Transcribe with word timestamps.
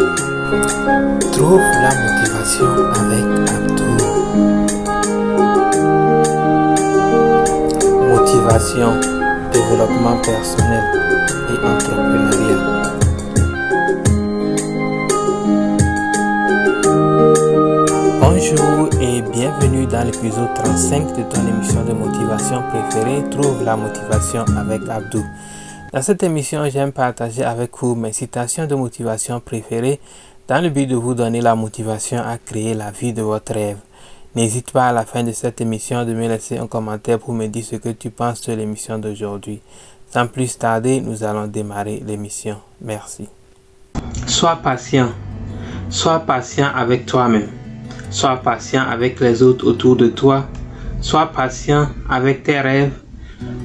Trouve 0.00 1.60
la 1.82 1.90
motivation 1.90 2.70
avec 3.00 3.24
Abdou. 3.50 3.92
Motivation, 8.08 8.92
développement 9.52 10.16
personnel 10.22 10.84
et 11.50 11.58
entrepreneuriat. 11.66 12.80
Bonjour 18.20 18.88
et 19.02 19.20
bienvenue 19.20 19.86
dans 19.86 20.04
l'épisode 20.06 20.54
35 20.54 21.08
de 21.08 21.22
ton 21.24 21.46
émission 21.46 21.84
de 21.84 21.92
motivation 21.92 22.62
préférée 22.70 23.22
Trouve 23.30 23.62
la 23.64 23.76
motivation 23.76 24.46
avec 24.56 24.88
Abdou. 24.88 25.26
Dans 25.92 26.02
cette 26.02 26.22
émission, 26.22 26.70
j'aime 26.70 26.92
partager 26.92 27.42
avec 27.42 27.72
vous 27.80 27.96
mes 27.96 28.12
citations 28.12 28.64
de 28.64 28.76
motivation 28.76 29.40
préférées 29.40 29.98
dans 30.46 30.62
le 30.62 30.70
but 30.70 30.86
de 30.86 30.94
vous 30.94 31.14
donner 31.14 31.40
la 31.40 31.56
motivation 31.56 32.18
à 32.18 32.38
créer 32.38 32.74
la 32.74 32.92
vie 32.92 33.12
de 33.12 33.22
votre 33.22 33.52
rêve. 33.52 33.78
N'hésite 34.36 34.70
pas 34.70 34.86
à 34.86 34.92
la 34.92 35.04
fin 35.04 35.24
de 35.24 35.32
cette 35.32 35.60
émission 35.60 36.04
de 36.04 36.14
me 36.14 36.28
laisser 36.28 36.58
un 36.58 36.68
commentaire 36.68 37.18
pour 37.18 37.34
me 37.34 37.48
dire 37.48 37.64
ce 37.64 37.74
que 37.74 37.88
tu 37.88 38.10
penses 38.10 38.42
de 38.42 38.52
l'émission 38.52 38.98
d'aujourd'hui. 38.98 39.60
Sans 40.12 40.28
plus 40.28 40.56
tarder, 40.56 41.00
nous 41.00 41.24
allons 41.24 41.48
démarrer 41.48 42.00
l'émission. 42.06 42.58
Merci. 42.80 43.28
Sois 44.28 44.60
patient. 44.62 45.08
Sois 45.88 46.20
patient 46.20 46.68
avec 46.72 47.04
toi-même. 47.04 47.48
Sois 48.10 48.36
patient 48.36 48.84
avec 48.88 49.18
les 49.18 49.42
autres 49.42 49.66
autour 49.66 49.96
de 49.96 50.06
toi. 50.06 50.46
Sois 51.00 51.26
patient 51.26 51.88
avec 52.08 52.44
tes 52.44 52.60
rêves 52.60 52.92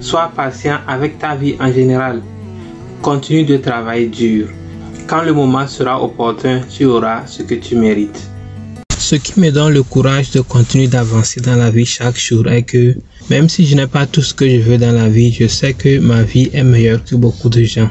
Sois 0.00 0.32
patient 0.34 0.78
avec 0.86 1.18
ta 1.18 1.34
vie 1.34 1.54
en 1.60 1.72
général. 1.72 2.22
Continue 3.00 3.44
de 3.44 3.56
travailler 3.56 4.06
dur. 4.06 4.48
Quand 5.06 5.22
le 5.22 5.32
moment 5.32 5.66
sera 5.66 6.02
opportun, 6.02 6.60
tu 6.70 6.84
auras 6.84 7.26
ce 7.26 7.42
que 7.42 7.54
tu 7.54 7.76
mérites. 7.76 8.28
Ce 8.98 9.16
qui 9.16 9.40
me 9.40 9.50
donne 9.50 9.74
le 9.74 9.82
courage 9.82 10.30
de 10.30 10.40
continuer 10.40 10.86
d'avancer 10.86 11.40
dans 11.40 11.56
la 11.56 11.70
vie 11.70 11.84
chaque 11.84 12.18
jour 12.18 12.48
est 12.48 12.62
que 12.62 12.94
même 13.28 13.48
si 13.48 13.66
je 13.66 13.74
n'ai 13.74 13.86
pas 13.86 14.06
tout 14.06 14.22
ce 14.22 14.32
que 14.32 14.48
je 14.48 14.60
veux 14.60 14.78
dans 14.78 14.92
la 14.92 15.08
vie, 15.08 15.32
je 15.32 15.46
sais 15.46 15.74
que 15.74 15.98
ma 15.98 16.22
vie 16.22 16.50
est 16.52 16.64
meilleure 16.64 17.04
que 17.04 17.14
beaucoup 17.16 17.48
de 17.48 17.62
gens. 17.62 17.90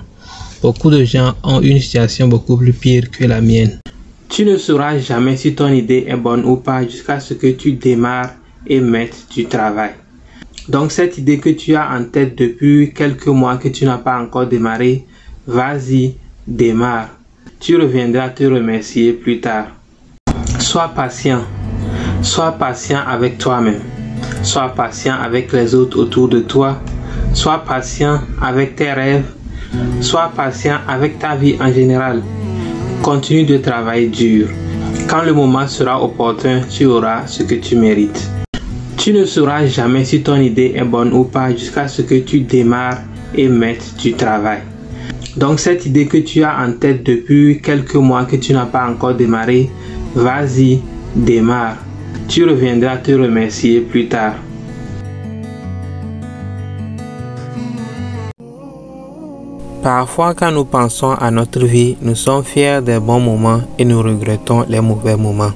Beaucoup 0.62 0.90
de 0.90 1.04
gens 1.04 1.34
ont 1.44 1.62
une 1.62 1.80
situation 1.80 2.28
beaucoup 2.28 2.58
plus 2.58 2.74
pire 2.74 3.10
que 3.10 3.26
la 3.26 3.42
mienne. 3.42 3.80
Tu 4.30 4.46
ne 4.46 4.58
sauras 4.58 4.98
jamais 5.00 5.36
si 5.36 5.54
ton 5.54 5.68
idée 5.68 6.06
est 6.08 6.16
bonne 6.16 6.46
ou 6.46 6.56
pas 6.56 6.84
jusqu'à 6.84 7.20
ce 7.20 7.34
que 7.34 7.48
tu 7.48 7.74
démarres 7.74 8.32
et 8.68 8.80
mettes 8.80 9.26
du 9.36 9.46
travail. 9.46 9.92
Donc 10.68 10.92
cette 10.92 11.18
idée 11.18 11.40
que 11.40 11.50
tu 11.50 11.76
as 11.76 11.90
en 11.92 12.04
tête 12.06 12.38
depuis 12.38 12.94
quelques 12.94 13.28
mois 13.28 13.58
que 13.58 13.68
tu 13.68 13.86
n'as 13.86 13.98
pas 13.98 14.20
encore 14.20 14.48
démarré, 14.48 15.06
vas-y, 15.48 16.16
démarre. 16.48 17.10
Tu 17.60 17.76
reviendras 17.76 18.30
te 18.30 18.44
remercier 18.44 19.14
plus 19.14 19.40
tard. 19.40 19.68
Sois 20.60 20.92
patient. 20.96 21.42
Sois 22.22 22.52
patient 22.52 23.00
avec 23.08 23.38
toi-même. 23.38 23.82
Sois 24.44 24.70
patient 24.70 25.16
avec 25.22 25.52
les 25.52 25.74
autres 25.74 26.00
autour 26.00 26.30
de 26.30 26.40
toi. 26.40 26.80
Sois 27.34 27.64
patient 27.64 28.20
avec 28.42 28.76
tes 28.76 28.92
rêves. 28.94 29.26
Sois 30.02 30.32
patient 30.36 30.78
avec 30.88 31.18
ta 31.20 31.36
vie 31.36 31.56
en 31.60 31.72
général. 31.72 32.22
Continue 33.02 33.46
de 33.46 33.58
travailler 33.58 34.08
dur. 34.08 34.48
Quand 35.08 35.24
le 35.24 35.34
moment 35.34 35.68
sera 35.68 36.02
opportun, 36.02 36.62
tu 36.70 36.86
auras 36.86 37.26
ce 37.26 37.44
que 37.44 37.56
tu 37.56 37.76
mérites. 37.76 38.30
Tu 39.02 39.14
ne 39.14 39.26
sauras 39.26 39.66
jamais 39.66 40.06
si 40.06 40.22
ton 40.22 40.36
idée 40.36 40.74
est 40.76 40.84
bonne 40.84 41.12
ou 41.12 41.24
pas 41.24 41.50
jusqu'à 41.50 41.88
ce 41.88 42.04
que 42.04 42.20
tu 42.20 42.42
démarres 42.42 43.00
et 43.34 43.48
mettes 43.48 43.96
du 44.00 44.14
travail. 44.14 44.60
Donc 45.36 45.60
cette 45.60 45.88
idée 45.88 46.06
que 46.06 46.18
tu 46.18 46.44
as 46.44 46.56
en 46.60 46.74
tête 46.74 47.02
depuis 47.04 47.60
quelques 47.64 47.96
mois 47.96 48.26
que 48.26 48.36
tu 48.36 48.54
n'as 48.54 48.68
pas 48.68 48.88
encore 48.88 49.16
démarré, 49.16 49.72
vas-y, 50.14 50.82
démarre. 51.16 51.78
Tu 52.28 52.48
reviendras 52.48 52.98
te 52.98 53.14
remercier 53.14 53.82
plus 53.82 54.08
tard. 54.08 54.36
Parfois, 59.82 60.36
quand 60.36 60.52
nous 60.52 60.66
pensons 60.66 61.14
à 61.14 61.32
notre 61.32 61.66
vie, 61.66 61.98
nous 62.04 62.14
sommes 62.14 62.44
fiers 62.44 62.82
des 62.84 63.00
bons 63.00 63.20
moments 63.20 63.62
et 63.80 63.84
nous 63.84 64.00
regrettons 64.00 64.64
les 64.70 64.80
mauvais 64.80 65.18
moments. 65.18 65.54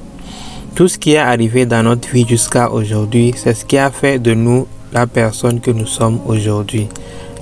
Tout 0.76 0.88
ce 0.88 0.98
qui 0.98 1.12
est 1.12 1.16
arrivé 1.16 1.64
dans 1.64 1.82
notre 1.82 2.10
vie 2.10 2.26
jusqu'à 2.28 2.70
aujourd'hui, 2.70 3.32
c'est 3.34 3.54
ce 3.54 3.64
qui 3.64 3.78
a 3.78 3.90
fait 3.90 4.18
de 4.18 4.34
nous 4.34 4.66
la 4.92 5.06
personne 5.06 5.58
que 5.58 5.70
nous 5.70 5.86
sommes 5.86 6.20
aujourd'hui, 6.26 6.86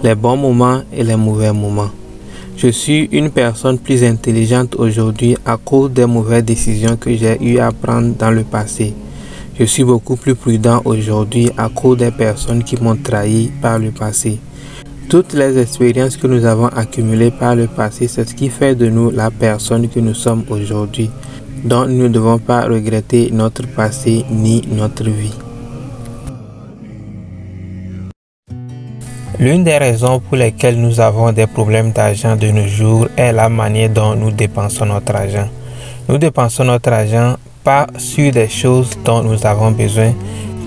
les 0.05 0.15
bons 0.15 0.37
moments 0.37 0.83
et 0.93 1.03
les 1.03 1.17
mauvais 1.17 1.53
moments. 1.53 1.91
Je 2.56 2.69
suis 2.69 3.09
une 3.11 3.31
personne 3.31 3.81
plus 3.81 4.05
intelligente 4.05 4.77
aujourd'hui 4.77 5.37
à 5.44 5.56
cause 5.56 5.91
des 5.91 6.06
mauvaises 6.06 6.44
décisions 6.44 6.97
que 6.97 7.12
j'ai 7.17 7.37
eu 7.43 7.59
à 7.59 7.73
prendre 7.73 8.15
dans 8.15 8.31
le 8.31 8.44
passé. 8.44 8.94
Je 9.59 9.65
suis 9.65 9.83
beaucoup 9.83 10.15
plus 10.15 10.37
prudent 10.37 10.81
aujourd'hui 10.84 11.50
à 11.56 11.69
cause 11.69 11.99
des 11.99 12.12
personnes 12.12 12.62
qui 12.62 12.81
m'ont 12.81 12.94
trahi 12.94 13.50
par 13.61 13.81
le 13.81 13.91
passé. 13.91 14.39
Toutes 15.09 15.33
les 15.33 15.59
expériences 15.59 16.17
que 16.17 16.28
nous 16.28 16.44
avons 16.44 16.69
accumulées 16.69 17.33
par 17.33 17.56
le 17.56 17.67
passé, 17.67 18.06
c'est 18.06 18.28
ce 18.28 18.34
qui 18.34 18.49
fait 18.49 18.77
de 18.77 18.89
nous 18.89 19.11
la 19.11 19.33
personne 19.33 19.89
que 19.89 19.99
nous 19.99 20.15
sommes 20.15 20.44
aujourd'hui. 20.49 21.11
Donc 21.64 21.88
nous 21.88 22.04
ne 22.04 22.08
devons 22.08 22.38
pas 22.38 22.66
regretter 22.66 23.30
notre 23.32 23.66
passé 23.66 24.25
ni 24.30 24.62
notre 24.70 25.04
vie. 25.04 25.32
L'une 29.41 29.64
des 29.64 29.78
raisons 29.78 30.20
pour 30.20 30.36
lesquelles 30.36 30.80
nous 30.80 31.00
avons 31.00 31.32
des 31.32 31.47
problèmes 31.47 31.91
d'argent 31.91 32.36
de 32.36 32.48
nos 32.48 32.66
jours 32.69 33.08
est 33.16 33.32
la 33.32 33.48
manière 33.48 33.91
dont 33.91 34.14
nous 34.14 34.30
dépensons 34.30 34.86
notre 34.86 35.16
argent. 35.16 35.48
Nous 36.08 36.19
dépensons 36.19 36.64
notre 36.64 36.92
argent 36.92 37.36
pas 37.64 37.86
sur 37.96 38.31
des 38.31 38.48
choses 38.48 38.91
dont 39.04 39.22
nous 39.22 39.44
avons 39.46 39.70
besoin, 39.70 40.12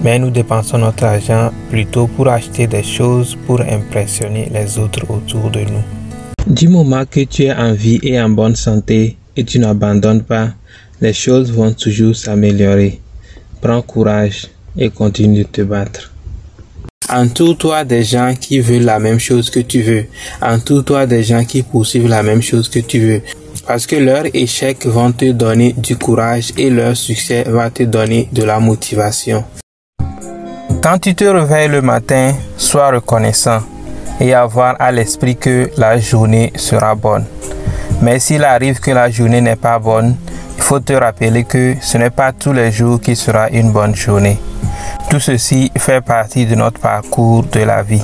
mais 0.03 0.17
nous 0.17 0.31
dépensons 0.31 0.79
notre 0.79 1.05
argent 1.05 1.51
plutôt 1.69 2.07
pour 2.07 2.27
acheter 2.27 2.65
des 2.65 2.83
choses 2.83 3.37
pour 3.45 3.61
impressionner 3.61 4.49
les 4.51 4.79
autres 4.79 5.05
autour 5.09 5.51
de 5.51 5.59
nous. 5.59 6.53
Du 6.53 6.67
moment 6.67 7.03
que 7.09 7.21
tu 7.21 7.43
es 7.43 7.53
en 7.53 7.73
vie 7.73 7.99
et 8.01 8.19
en 8.19 8.29
bonne 8.29 8.55
santé 8.55 9.15
et 9.35 9.43
tu 9.43 9.59
n'abandonnes 9.59 10.23
pas, 10.23 10.49
les 11.01 11.13
choses 11.13 11.51
vont 11.51 11.73
toujours 11.73 12.15
s'améliorer. 12.15 12.99
Prends 13.61 13.81
courage 13.81 14.47
et 14.77 14.89
continue 14.89 15.43
de 15.43 15.49
te 15.49 15.61
battre. 15.61 16.11
Entoure-toi 17.09 17.85
des 17.85 18.03
gens 18.03 18.33
qui 18.39 18.59
veulent 18.59 18.83
la 18.83 18.99
même 18.99 19.19
chose 19.19 19.49
que 19.49 19.61
tu 19.61 19.81
veux. 19.81 20.05
Entoure-toi 20.41 21.05
des 21.05 21.23
gens 21.23 21.45
qui 21.45 21.63
poursuivent 21.63 22.09
la 22.09 22.21
même 22.21 22.41
chose 22.41 22.67
que 22.67 22.79
tu 22.79 22.99
veux. 22.99 23.21
Parce 23.65 23.85
que 23.85 23.95
leurs 23.95 24.25
échecs 24.33 24.85
vont 24.85 25.11
te 25.11 25.31
donner 25.31 25.73
du 25.73 25.97
courage 25.97 26.51
et 26.57 26.69
leur 26.69 26.97
succès 26.97 27.43
va 27.47 27.69
te 27.69 27.83
donner 27.83 28.27
de 28.33 28.43
la 28.43 28.59
motivation. 28.59 29.45
Quand 30.81 30.99
tu 30.99 31.15
te 31.15 31.23
réveilles 31.23 31.69
le 31.69 31.81
matin, 31.81 32.33
sois 32.57 32.91
reconnaissant 32.91 33.61
et 34.19 34.33
avoir 34.33 34.75
à 34.79 34.91
l'esprit 34.91 35.35
que 35.35 35.69
la 35.77 35.99
journée 35.99 36.51
sera 36.55 36.95
bonne. 36.95 37.25
Mais 38.01 38.19
s'il 38.19 38.43
arrive 38.43 38.79
que 38.79 38.91
la 38.91 39.09
journée 39.09 39.41
n'est 39.41 39.55
pas 39.55 39.79
bonne, 39.79 40.15
il 40.57 40.63
faut 40.63 40.79
te 40.79 40.93
rappeler 40.93 41.43
que 41.45 41.75
ce 41.79 41.97
n'est 41.97 42.09
pas 42.09 42.33
tous 42.33 42.51
les 42.51 42.71
jours 42.71 42.99
qui 42.99 43.15
sera 43.15 43.49
une 43.49 43.71
bonne 43.71 43.95
journée. 43.95 44.37
Tout 45.09 45.19
ceci 45.19 45.71
fait 45.77 46.01
partie 46.01 46.45
de 46.45 46.55
notre 46.55 46.81
parcours 46.81 47.43
de 47.43 47.61
la 47.61 47.83
vie. 47.83 48.03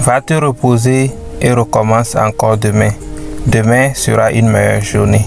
Va 0.00 0.20
te 0.20 0.34
reposer 0.34 1.10
et 1.40 1.52
recommence 1.52 2.14
encore 2.16 2.56
demain. 2.56 2.90
Demain 3.46 3.92
sera 3.94 4.32
une 4.32 4.48
meilleure 4.48 4.80
journée. 4.82 5.26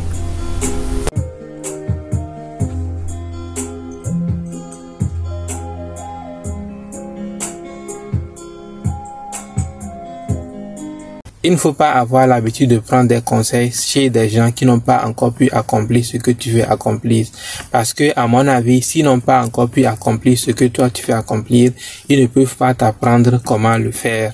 Il 11.48 11.54
ne 11.54 11.58
faut 11.58 11.72
pas 11.72 11.92
avoir 11.92 12.28
l'habitude 12.28 12.72
de 12.72 12.80
prendre 12.80 13.08
des 13.08 13.22
conseils 13.22 13.72
chez 13.72 14.10
des 14.10 14.28
gens 14.28 14.52
qui 14.52 14.66
n'ont 14.66 14.82
pas 14.82 15.06
encore 15.06 15.32
pu 15.32 15.50
accomplir 15.50 16.04
ce 16.04 16.18
que 16.18 16.32
tu 16.32 16.50
veux 16.50 16.70
accomplir. 16.70 17.26
Parce 17.72 17.94
que, 17.94 18.12
à 18.18 18.28
mon 18.28 18.46
avis, 18.50 18.82
s'ils 18.82 19.06
n'ont 19.06 19.22
pas 19.22 19.42
encore 19.46 19.70
pu 19.70 19.86
accomplir 19.86 20.38
ce 20.38 20.52
que 20.52 20.66
toi 20.66 20.90
tu 20.90 21.06
veux 21.06 21.14
accomplir, 21.14 21.72
ils 22.10 22.22
ne 22.22 22.28
peuvent 22.28 22.58
pas 22.58 22.74
t'apprendre 22.74 23.40
comment 23.46 23.78
le 23.78 23.92
faire. 23.92 24.34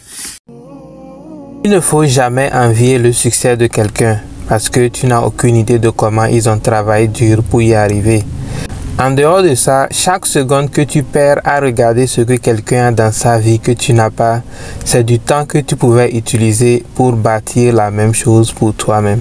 Il 1.63 1.69
ne 1.69 1.79
faut 1.79 2.03
jamais 2.03 2.49
envier 2.51 2.97
le 2.97 3.11
succès 3.13 3.57
de 3.57 3.67
quelqu'un 3.67 4.19
parce 4.49 4.69
que 4.69 4.87
tu 4.87 5.05
n'as 5.05 5.21
aucune 5.21 5.57
idée 5.57 5.77
de 5.77 5.91
comment 5.91 6.25
ils 6.25 6.49
ont 6.49 6.57
travaillé 6.57 7.09
dur 7.09 7.43
pour 7.43 7.61
y 7.61 7.75
arriver. 7.75 8.23
En 8.99 9.09
dehors 9.09 9.41
de 9.41 9.55
ça, 9.55 9.87
chaque 9.89 10.27
seconde 10.27 10.69
que 10.69 10.81
tu 10.81 11.01
perds 11.01 11.41
à 11.43 11.59
regarder 11.59 12.05
ce 12.05 12.21
que 12.21 12.35
quelqu'un 12.35 12.87
a 12.87 12.91
dans 12.91 13.11
sa 13.11 13.39
vie 13.39 13.59
que 13.59 13.71
tu 13.71 13.91
n'as 13.91 14.11
pas, 14.11 14.43
c'est 14.85 15.03
du 15.03 15.17
temps 15.17 15.47
que 15.47 15.57
tu 15.57 15.75
pouvais 15.75 16.15
utiliser 16.15 16.83
pour 16.93 17.13
bâtir 17.13 17.73
la 17.73 17.89
même 17.89 18.13
chose 18.13 18.51
pour 18.51 18.75
toi-même. 18.75 19.19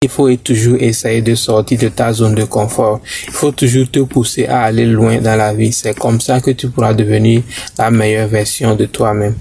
Il 0.00 0.08
faut 0.08 0.34
toujours 0.36 0.76
essayer 0.80 1.20
de 1.20 1.34
sortir 1.34 1.78
de 1.78 1.88
ta 1.88 2.12
zone 2.12 2.34
de 2.34 2.44
confort. 2.44 3.00
Il 3.26 3.32
faut 3.32 3.52
toujours 3.52 3.90
te 3.90 4.00
pousser 4.00 4.46
à 4.46 4.62
aller 4.62 4.86
loin 4.86 5.18
dans 5.20 5.36
la 5.36 5.52
vie. 5.52 5.72
C'est 5.72 5.98
comme 5.98 6.20
ça 6.22 6.40
que 6.40 6.52
tu 6.52 6.68
pourras 6.68 6.94
devenir 6.94 7.42
la 7.78 7.90
meilleure 7.90 8.28
version 8.28 8.74
de 8.74 8.86
toi-même. 8.86 9.34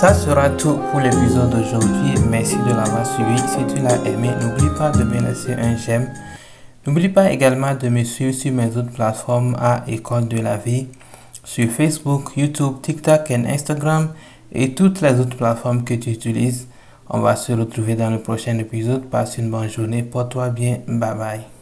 Ça 0.00 0.14
sera 0.14 0.48
tout 0.48 0.78
pour 0.90 1.00
l'épisode 1.00 1.50
d'aujourd'hui. 1.50 2.14
Merci 2.30 2.56
de 2.56 2.72
l'avoir 2.72 3.04
suivi. 3.04 3.36
Si 3.36 3.66
tu 3.66 3.82
l'as 3.82 4.02
aimé, 4.06 4.30
n'oublie 4.40 4.74
pas 4.78 4.90
de 4.90 5.04
me 5.04 5.20
laisser 5.20 5.52
un 5.52 5.76
j'aime. 5.76 6.08
N'oublie 6.86 7.10
pas 7.10 7.30
également 7.30 7.74
de 7.74 7.90
me 7.90 8.02
suivre 8.02 8.32
sur 8.32 8.50
mes 8.50 8.74
autres 8.78 8.92
plateformes 8.92 9.54
à 9.60 9.84
École 9.86 10.26
de 10.26 10.40
la 10.40 10.56
vie, 10.56 10.88
sur 11.44 11.70
Facebook, 11.70 12.30
YouTube, 12.34 12.76
TikTok 12.80 13.30
et 13.30 13.34
Instagram 13.34 14.08
et 14.52 14.72
toutes 14.72 15.02
les 15.02 15.20
autres 15.20 15.36
plateformes 15.36 15.84
que 15.84 15.92
tu 15.92 16.08
utilises. 16.08 16.66
On 17.10 17.20
va 17.20 17.36
se 17.36 17.52
retrouver 17.52 17.94
dans 17.94 18.08
le 18.08 18.20
prochain 18.20 18.56
épisode. 18.56 19.04
Passe 19.04 19.36
une 19.36 19.50
bonne 19.50 19.68
journée. 19.68 20.02
Porte-toi 20.02 20.48
bien. 20.48 20.78
Bye 20.88 21.14
bye. 21.14 21.59